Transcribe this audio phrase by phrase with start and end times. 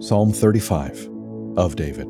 [0.00, 1.10] Psalm 35
[1.56, 2.06] of David.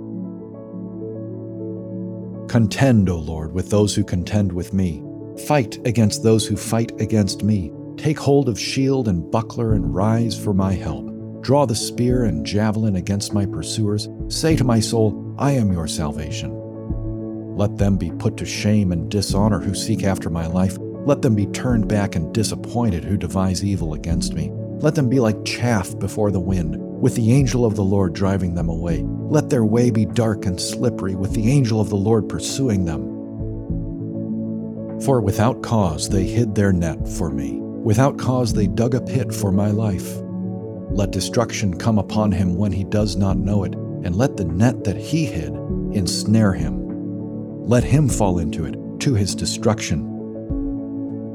[2.47, 5.03] Contend, O Lord, with those who contend with me.
[5.47, 7.73] Fight against those who fight against me.
[7.97, 11.11] Take hold of shield and buckler and rise for my help.
[11.41, 14.07] Draw the spear and javelin against my pursuers.
[14.29, 16.55] Say to my soul, I am your salvation.
[17.57, 20.77] Let them be put to shame and dishonor who seek after my life.
[20.79, 24.51] Let them be turned back and disappointed who devise evil against me.
[24.81, 28.55] Let them be like chaff before the wind, with the angel of the Lord driving
[28.55, 29.05] them away.
[29.05, 33.17] Let their way be dark and slippery, with the angel of the Lord pursuing them.
[35.03, 37.59] For without cause they hid their net for me.
[37.61, 40.17] Without cause they dug a pit for my life.
[40.91, 44.85] Let destruction come upon him when he does not know it, and let the net
[44.85, 45.55] that he hid
[45.93, 46.85] ensnare him.
[47.65, 50.17] Let him fall into it, to his destruction.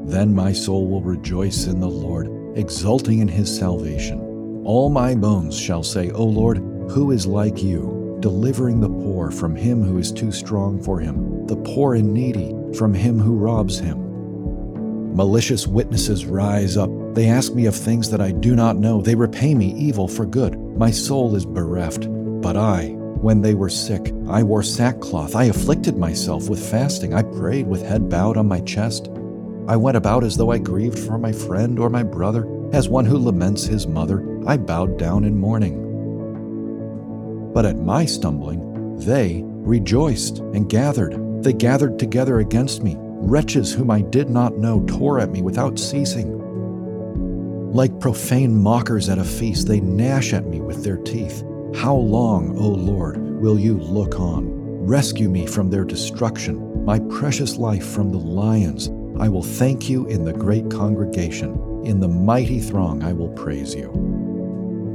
[0.06, 4.23] Then my soul will rejoice in the Lord exulting in his salvation.
[4.64, 6.56] All my bones shall say, O Lord,
[6.90, 11.46] who is like you, delivering the poor from him who is too strong for him,
[11.46, 15.14] the poor and needy from him who robs him.
[15.14, 16.88] Malicious witnesses rise up.
[17.14, 19.02] They ask me of things that I do not know.
[19.02, 20.58] They repay me evil for good.
[20.58, 22.08] My soul is bereft.
[22.40, 22.86] But I,
[23.20, 25.36] when they were sick, I wore sackcloth.
[25.36, 27.12] I afflicted myself with fasting.
[27.12, 29.10] I prayed with head bowed on my chest.
[29.68, 33.04] I went about as though I grieved for my friend or my brother, as one
[33.04, 34.33] who laments his mother.
[34.46, 35.80] I bowed down in mourning.
[37.52, 41.42] But at my stumbling, they rejoiced and gathered.
[41.42, 42.96] They gathered together against me.
[42.98, 46.32] Wretches whom I did not know tore at me without ceasing.
[47.72, 51.42] Like profane mockers at a feast, they gnash at me with their teeth.
[51.74, 54.46] How long, O Lord, will you look on?
[54.86, 60.06] Rescue me from their destruction, my precious life from the lions I will thank you
[60.06, 61.84] in the great congregation.
[61.84, 64.23] In the mighty throng, I will praise you.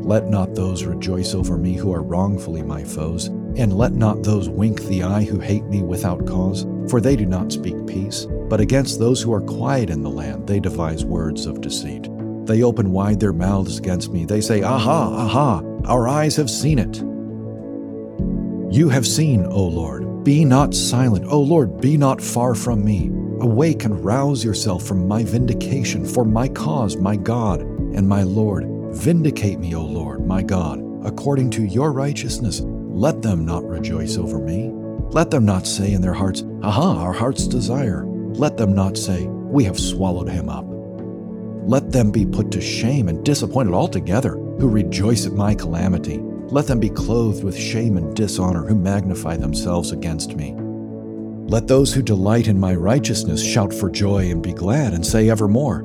[0.02, 4.50] Let not those rejoice over me who are wrongfully my foes, and let not those
[4.50, 8.26] wink the eye who hate me without cause, for they do not speak peace.
[8.50, 12.08] But against those who are quiet in the land, they devise words of deceit.
[12.46, 14.26] They open wide their mouths against me.
[14.26, 16.98] They say, Aha, aha, our eyes have seen it.
[18.74, 20.24] You have seen, O Lord.
[20.24, 21.26] Be not silent.
[21.28, 23.10] O Lord, be not far from me.
[23.42, 28.79] Awake and rouse yourself from my vindication, for my cause, my God and my Lord.
[28.92, 32.62] Vindicate me, O Lord, my God, according to your righteousness.
[32.62, 34.72] Let them not rejoice over me.
[35.12, 38.06] Let them not say in their hearts, Aha, our heart's desire.
[38.06, 40.66] Let them not say, We have swallowed him up.
[40.68, 46.18] Let them be put to shame and disappointed altogether who rejoice at my calamity.
[46.18, 50.56] Let them be clothed with shame and dishonor who magnify themselves against me.
[51.48, 55.30] Let those who delight in my righteousness shout for joy and be glad and say
[55.30, 55.84] evermore,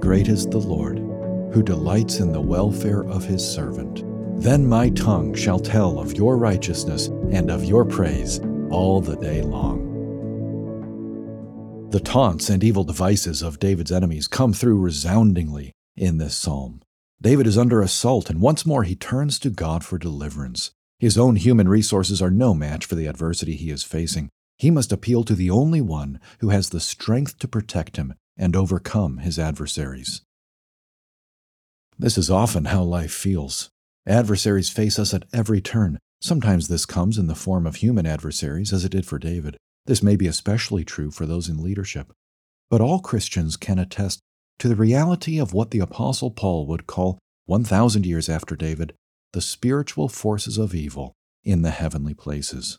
[0.00, 0.98] Great is the Lord,
[1.54, 4.02] who delights in the welfare of his servant.
[4.42, 9.40] Then my tongue shall tell of your righteousness and of your praise all the day
[9.40, 9.92] long.
[11.90, 16.82] The taunts and evil devices of David's enemies come through resoundingly in this psalm.
[17.22, 20.72] David is under assault, and once more he turns to God for deliverance.
[20.98, 24.28] His own human resources are no match for the adversity he is facing.
[24.58, 28.56] He must appeal to the only one who has the strength to protect him and
[28.56, 30.22] overcome his adversaries.
[31.98, 33.68] This is often how life feels.
[34.06, 35.98] Adversaries face us at every turn.
[36.20, 39.56] Sometimes this comes in the form of human adversaries, as it did for David.
[39.86, 42.12] This may be especially true for those in leadership.
[42.70, 44.20] But all Christians can attest
[44.58, 48.94] to the reality of what the Apostle Paul would call, 1,000 years after David,
[49.32, 51.12] the spiritual forces of evil
[51.42, 52.78] in the heavenly places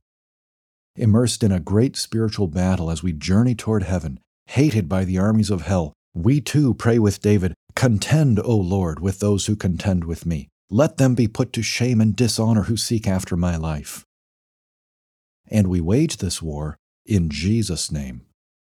[0.96, 5.50] immersed in a great spiritual battle as we journey toward heaven, hated by the armies
[5.50, 10.25] of hell, we too pray with David, Contend, O Lord, with those who contend with
[10.25, 10.47] me.
[10.69, 14.03] Let them be put to shame and dishonor who seek after my life.
[15.52, 18.22] And we wage this war in Jesus' name.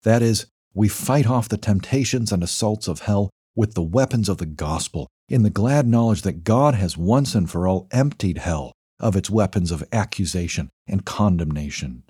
[0.04, 4.38] That is, we fight off the temptations and assaults of hell with the weapons of
[4.38, 8.72] the gospel, in the glad knowledge that God has once and for all emptied hell
[8.98, 12.04] of its weapons of accusation and condemnation.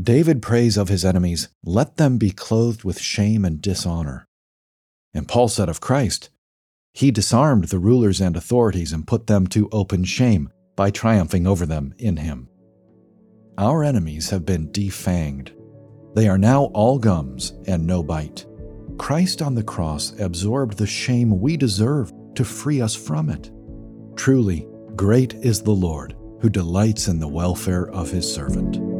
[0.00, 4.26] David prays of his enemies, Let them be clothed with shame and dishonor.
[5.16, 6.28] And Paul said of Christ,
[6.92, 11.64] He disarmed the rulers and authorities and put them to open shame by triumphing over
[11.64, 12.50] them in him.
[13.56, 15.52] Our enemies have been defanged.
[16.14, 18.44] They are now all gums and no bite.
[18.98, 23.50] Christ on the cross absorbed the shame we deserve to free us from it.
[24.16, 28.95] Truly, great is the Lord who delights in the welfare of his servant.